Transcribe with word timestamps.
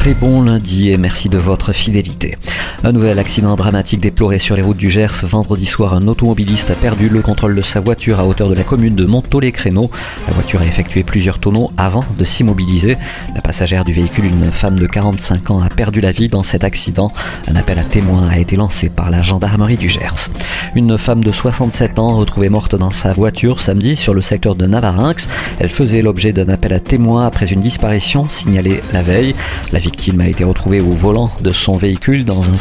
Très 0.00 0.14
bon 0.14 0.40
lundi 0.40 0.88
et 0.88 0.96
merci 0.96 1.28
de 1.28 1.36
votre 1.36 1.74
fidélité. 1.74 2.38
Un 2.82 2.92
nouvel 2.92 3.18
accident 3.18 3.54
dramatique 3.54 4.00
déploré 4.00 4.38
sur 4.38 4.56
les 4.56 4.62
routes 4.62 4.78
du 4.78 4.88
Gers. 4.88 5.12
Vendredi 5.24 5.66
soir, 5.66 5.92
un 5.92 6.08
automobiliste 6.08 6.70
a 6.70 6.74
perdu 6.74 7.10
le 7.10 7.20
contrôle 7.20 7.54
de 7.54 7.60
sa 7.60 7.80
voiture 7.80 8.18
à 8.18 8.24
hauteur 8.24 8.48
de 8.48 8.54
la 8.54 8.62
commune 8.62 8.94
de 8.94 9.04
Montaut-les-Créneaux. 9.04 9.90
La 10.26 10.32
voiture 10.32 10.62
a 10.62 10.64
effectué 10.64 11.02
plusieurs 11.02 11.38
tonneaux 11.38 11.70
avant 11.76 12.02
de 12.18 12.24
s'immobiliser. 12.24 12.96
La 13.34 13.42
passagère 13.42 13.84
du 13.84 13.92
véhicule, 13.92 14.24
une 14.24 14.50
femme 14.50 14.78
de 14.78 14.86
45 14.86 15.50
ans, 15.50 15.60
a 15.60 15.68
perdu 15.68 16.00
la 16.00 16.12
vie 16.12 16.30
dans 16.30 16.44
cet 16.44 16.64
accident. 16.64 17.12
Un 17.46 17.56
appel 17.56 17.78
à 17.78 17.84
témoins 17.84 18.26
a 18.26 18.38
été 18.38 18.56
lancé 18.56 18.88
par 18.88 19.10
la 19.10 19.20
gendarmerie 19.20 19.76
du 19.76 19.90
Gers. 19.90 20.30
Une 20.76 20.96
femme 20.96 21.24
de 21.24 21.32
67 21.32 21.98
ans 21.98 22.16
retrouvée 22.16 22.48
morte 22.48 22.76
dans 22.76 22.92
sa 22.92 23.12
voiture 23.12 23.60
samedi 23.60 23.96
sur 23.96 24.14
le 24.14 24.20
secteur 24.20 24.54
de 24.54 24.66
Navarinx. 24.66 25.28
Elle 25.58 25.70
faisait 25.70 26.00
l'objet 26.00 26.32
d'un 26.32 26.48
appel 26.48 26.72
à 26.72 26.78
témoins 26.78 27.26
après 27.26 27.50
une 27.50 27.60
disparition 27.60 28.28
signalée 28.28 28.80
la 28.92 29.02
veille. 29.02 29.34
La 29.72 29.80
victime 29.80 30.20
a 30.20 30.28
été 30.28 30.44
retrouvée 30.44 30.80
au 30.80 30.92
volant 30.92 31.30
de 31.40 31.50
son 31.50 31.76
véhicule 31.76 32.24
dans 32.24 32.48
un 32.48 32.58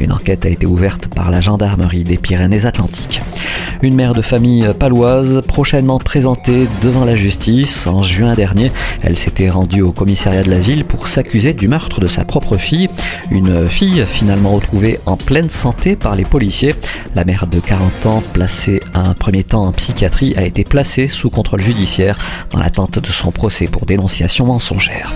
une 0.00 0.12
enquête 0.12 0.44
a 0.44 0.48
été 0.48 0.66
ouverte 0.66 1.06
par 1.08 1.30
la 1.30 1.40
gendarmerie 1.40 2.02
des 2.02 2.16
Pyrénées-Atlantiques. 2.16 3.20
Une 3.82 3.94
mère 3.94 4.12
de 4.12 4.20
famille 4.20 4.68
paloise 4.78 5.40
prochainement 5.46 5.98
présentée 5.98 6.68
devant 6.82 7.06
la 7.06 7.14
justice. 7.14 7.86
En 7.86 8.02
juin 8.02 8.34
dernier, 8.34 8.70
elle 9.02 9.16
s'était 9.16 9.48
rendue 9.48 9.80
au 9.80 9.90
commissariat 9.90 10.42
de 10.42 10.50
la 10.50 10.58
ville 10.58 10.84
pour 10.84 11.08
s'accuser 11.08 11.54
du 11.54 11.66
meurtre 11.66 11.98
de 11.98 12.06
sa 12.06 12.26
propre 12.26 12.58
fille. 12.58 12.88
Une 13.30 13.70
fille 13.70 14.04
finalement 14.06 14.50
retrouvée 14.50 15.00
en 15.06 15.16
pleine 15.16 15.48
santé 15.48 15.96
par 15.96 16.14
les 16.14 16.24
policiers. 16.24 16.74
La 17.14 17.24
mère 17.24 17.46
de 17.46 17.58
40 17.58 18.04
ans, 18.04 18.22
placée 18.34 18.82
un 19.02 19.14
premier 19.14 19.44
temps 19.44 19.64
en 19.64 19.72
psychiatrie, 19.72 20.34
a 20.36 20.44
été 20.44 20.64
placée 20.64 21.08
sous 21.08 21.30
contrôle 21.30 21.62
judiciaire 21.62 22.18
dans 22.50 22.58
l'attente 22.58 22.98
de 22.98 23.06
son 23.06 23.30
procès 23.32 23.66
pour 23.66 23.86
dénonciation 23.86 24.46
mensongère. 24.46 25.14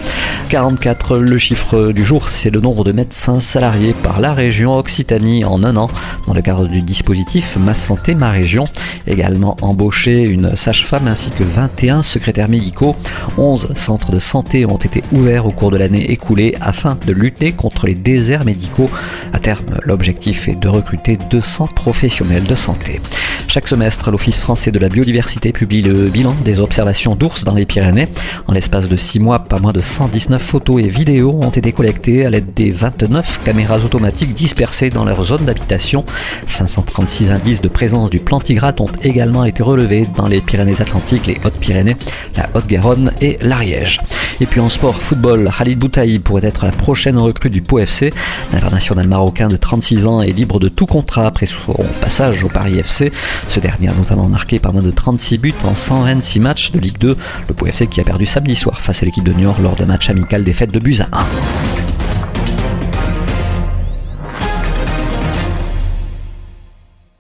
44, 0.48 1.18
le 1.18 1.38
chiffre 1.38 1.92
du 1.92 2.04
jour, 2.04 2.28
c'est 2.28 2.50
le 2.50 2.60
nombre 2.60 2.84
de 2.84 2.92
médecins 2.92 3.40
salariés 3.40 3.94
par 3.94 4.20
la 4.20 4.32
région 4.34 4.76
Occitanie 4.76 5.44
en 5.44 5.64
un 5.64 5.76
an 5.76 5.88
dans 6.26 6.34
le 6.34 6.42
cadre 6.42 6.68
du 6.68 6.82
dispositif 6.82 7.56
Ma 7.56 7.74
Santé 7.74 8.14
Ma 8.14 8.30
Région. 8.30 8.66
Également 9.06 9.56
embauché 9.62 10.22
une 10.22 10.56
sage-femme 10.56 11.08
ainsi 11.08 11.30
que 11.30 11.44
21 11.44 12.02
secrétaires 12.02 12.48
médicaux. 12.48 12.96
11 13.38 13.74
centres 13.74 14.12
de 14.12 14.18
santé 14.18 14.66
ont 14.66 14.76
été 14.76 15.02
ouverts 15.12 15.46
au 15.46 15.50
cours 15.50 15.70
de 15.70 15.76
l'année 15.76 16.10
écoulée 16.10 16.54
afin 16.60 16.96
de 17.06 17.12
lutter 17.12 17.52
contre 17.52 17.86
les 17.86 17.94
déserts 17.94 18.44
médicaux. 18.44 18.90
À 19.32 19.38
terme, 19.38 19.78
l'objectif 19.84 20.48
est 20.48 20.56
de 20.56 20.68
recruter 20.68 21.18
200 21.30 21.68
professionnels 21.74 22.44
de 22.44 22.54
santé. 22.54 23.00
Chaque 23.48 23.68
l'Office 23.76 24.38
français 24.38 24.70
de 24.70 24.78
la 24.78 24.88
biodiversité 24.88 25.52
publie 25.52 25.82
le 25.82 26.08
bilan 26.08 26.34
des 26.44 26.60
observations 26.60 27.16
d'ours 27.16 27.44
dans 27.44 27.54
les 27.54 27.66
Pyrénées. 27.66 28.08
En 28.46 28.52
l'espace 28.52 28.88
de 28.88 28.96
6 28.96 29.20
mois, 29.20 29.40
pas 29.40 29.58
moins 29.58 29.72
de 29.72 29.80
119 29.80 30.40
photos 30.40 30.80
et 30.80 30.88
vidéos 30.88 31.38
ont 31.40 31.50
été 31.50 31.72
collectées 31.72 32.24
à 32.24 32.30
l'aide 32.30 32.54
des 32.54 32.70
29 32.70 33.42
caméras 33.44 33.78
automatiques 33.78 34.34
dispersées 34.34 34.90
dans 34.90 35.04
leur 35.04 35.22
zone 35.24 35.44
d'habitation. 35.44 36.04
536 36.46 37.30
indices 37.30 37.60
de 37.62 37.68
présence 37.68 38.10
du 38.10 38.20
plantigrade 38.20 38.80
ont 38.80 38.90
également 39.02 39.44
été 39.44 39.62
relevés 39.62 40.06
dans 40.16 40.28
les 40.28 40.40
Pyrénées-Atlantiques, 40.40 41.26
les 41.26 41.40
Hautes-Pyrénées, 41.44 41.96
la 42.36 42.48
Haute-Garonne 42.54 43.12
et 43.20 43.38
l'Ariège. 43.40 44.00
Et 44.40 44.46
puis 44.46 44.60
en 44.60 44.68
sport, 44.68 44.96
football, 44.96 45.50
Khalid 45.56 45.78
Boutaï 45.78 46.18
pourrait 46.18 46.44
être 46.44 46.66
la 46.66 46.72
prochaine 46.72 47.18
recrue 47.18 47.50
du 47.50 47.62
Pau 47.62 47.78
FC. 47.78 48.12
L'international 48.52 49.08
marocain 49.08 49.48
de 49.48 49.56
36 49.56 50.06
ans 50.06 50.22
est 50.22 50.32
libre 50.32 50.58
de 50.58 50.68
tout 50.68 50.86
contrat 50.86 51.26
après 51.26 51.46
son 51.46 51.76
passage 52.00 52.44
au 52.44 52.48
Paris 52.48 52.78
FC. 52.78 53.12
Ce 53.48 53.60
dernier 53.60 53.88
a 53.88 53.94
notamment 53.94 54.28
marqué 54.28 54.58
par 54.58 54.72
moins 54.72 54.82
de 54.82 54.90
36 54.90 55.38
buts 55.38 55.54
en 55.64 55.74
126 55.74 56.40
matchs 56.40 56.72
de 56.72 56.78
Ligue 56.78 56.98
2. 56.98 57.16
Le 57.48 57.54
Pau 57.54 57.66
FC 57.66 57.86
qui 57.86 58.00
a 58.00 58.04
perdu 58.04 58.26
samedi 58.26 58.54
soir 58.54 58.80
face 58.80 59.02
à 59.02 59.06
l'équipe 59.06 59.24
de 59.24 59.32
Niort 59.32 59.60
lors 59.60 59.76
de 59.76 59.84
match 59.84 60.10
amical 60.10 60.44
des 60.44 60.52
fêtes 60.52 60.72
de 60.72 60.80
1. 60.84 61.73